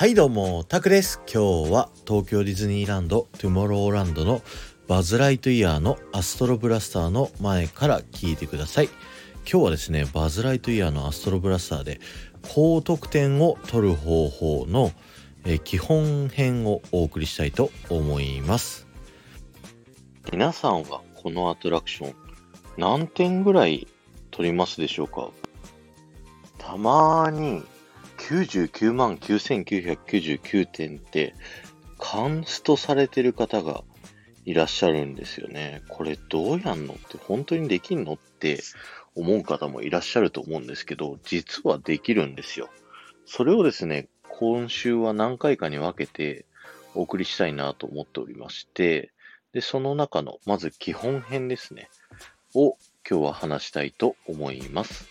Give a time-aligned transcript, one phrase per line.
[0.00, 1.20] はいどうも、タクです。
[1.30, 4.40] 今日は東京ディズニーランド、トゥモローランドの
[4.88, 8.88] バズ・ライトイヤーのアストロブラスターの前から聞いてください。
[9.40, 12.00] 今日はですね、バズ・ライトイヤーのアストロブラスターで
[12.40, 14.90] 高得点を取る方法の、
[15.44, 18.86] え基本編をお送りしたいと思います。
[20.32, 22.14] 皆さんはこのアトラクション
[22.78, 23.86] 何点ぐらい
[24.30, 25.28] 取りますでしょうか？
[26.56, 27.62] たまに
[28.30, 31.34] 99万9999点って
[31.98, 33.82] カンストされてる方が
[34.44, 35.82] いらっしゃるんですよね。
[35.88, 38.62] これどうやんのって本当にできんのって
[39.16, 42.70] 思う方もいらっしゃると思うんですけど、実はできるんですよ。
[43.26, 46.46] それをですね、今週は何回かに分けて
[46.94, 49.10] お送りしたいなと思っておりまして、
[49.52, 51.90] で、その中のまず基本編ですね、
[52.54, 52.76] を
[53.08, 55.08] 今日は話したいと思います。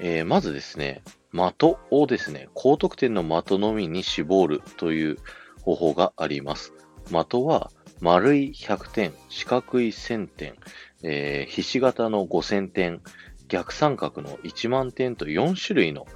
[0.00, 1.00] えーまずですね、
[1.36, 5.16] 的をですね、高得点の的のみに絞るという
[5.62, 6.72] 方法があります。
[7.10, 10.54] 的は丸い100点、四角い1000点、
[11.02, 13.02] えーひし形の5000点、
[13.48, 16.06] 逆三角の1万点と4種類の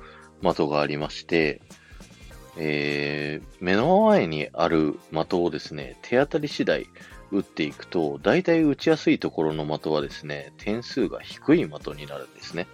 [0.42, 1.60] 的がありまして、
[2.56, 6.86] えー目の前にある的をですね、手当たり次第
[7.30, 12.66] 打っていくと、大体打ちやすいところの的はですね、点数が低い的になるんですね。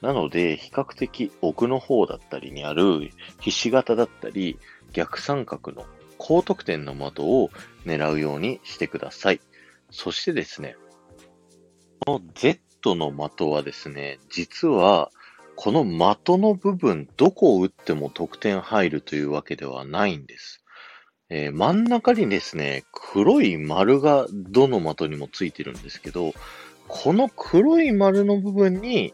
[0.00, 3.10] なので、比較的奥の方だったりにある、
[3.40, 4.58] ひし形だったり、
[4.92, 5.84] 逆三角の
[6.18, 7.50] 高得点の的を
[7.84, 9.40] 狙うようにしてください。
[9.90, 10.76] そしてですね、
[12.06, 15.10] この Z の的はですね、実は、
[15.56, 20.62] この的の部分、どこを打っても得点入るというわけではないんです。
[21.30, 26.32] えー真ん中にですね、黒い丸がどの的にもついてるんですけど、
[26.86, 29.12] この黒い丸の部分に、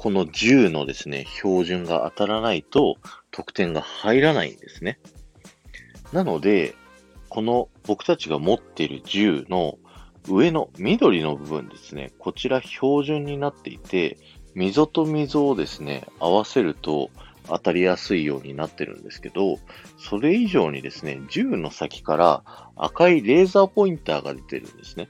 [0.00, 2.98] この10のですね、標準が当たらないと
[3.32, 5.00] 得点が入らないんですね。
[6.12, 6.76] なので、
[7.28, 9.76] この僕たちが持っている10の
[10.28, 14.18] 上の緑の部分ですね、こちら標準になっていて、
[14.54, 17.10] 溝と溝をですね、合わせると
[17.48, 19.58] 当たりやすいようになってるんですけど、
[19.98, 22.44] それ以上にですね、銃の先から
[22.76, 25.08] 赤いレーザーポインターが出てるんですね。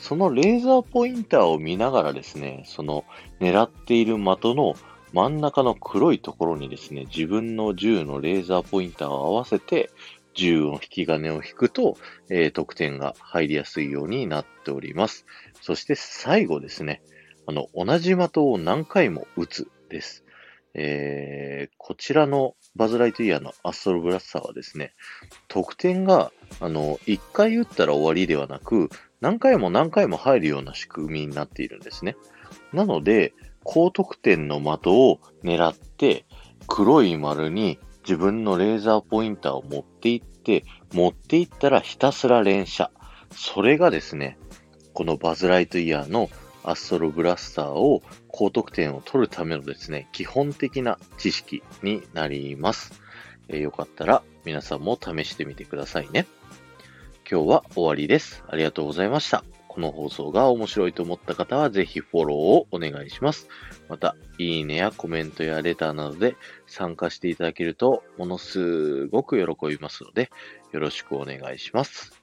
[0.00, 3.04] そのレーザーポインターを見ながらですね、その
[3.40, 4.74] 狙っている的の
[5.12, 9.90] 真ん中の黒いところにですね、自分の銃のレーザーポインターを合わせて、
[10.34, 11.96] 銃の引き金を引くと、
[12.30, 15.26] えー得点が入りやすいようになっております。
[15.60, 17.02] そして最後ですね、
[17.46, 20.24] あの、同じ的を何回も撃つです。
[20.74, 21.38] えー
[21.88, 24.92] こちらのバズ・ライトイヤーのアストロブラスターはですね、
[25.48, 28.90] 得点が、あの、1回撃ったら終わりではなく、
[29.22, 32.14] 何回も何回も入るような仕組みになっているんですね。
[32.74, 33.32] なので、
[33.64, 36.26] 高得点の的を狙って、
[36.66, 42.90] 黒い丸に自分のレーザーポインターを持っていって、持っていったらひたすら連射。
[43.32, 44.36] それがですね、
[44.92, 46.28] このバズ・ライトイヤーの
[46.64, 53.00] アストロブラスターを高得点を取るためのですね、基本的な知識になります。
[53.48, 56.26] えーよかったら皆さんも試してみてくださいね。
[57.30, 58.44] 今日は終わりです。
[58.48, 59.44] ありがとうございました。
[59.68, 63.48] この放送が面白いと思った方はぜひフォローをお願いします。
[63.88, 66.36] また、いいねやコメントやレターなどで
[66.66, 70.30] 参加していただけるとものすごく喜びますので、
[70.72, 72.17] よろしくお願いします。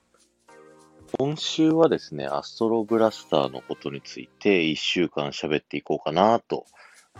[1.18, 6.66] 今週はですね、アストロブラスターのことについて一週間喋っていこうかなと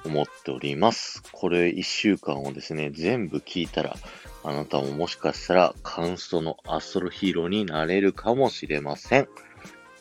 [0.04, 1.24] 思っております。
[1.32, 3.96] これ一週間をですね、全部聞いたら、
[4.44, 9.30] あなたももしかしたらカウンストのアストロヒーローになれるかもしれません。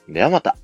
[0.08, 0.56] ではまた。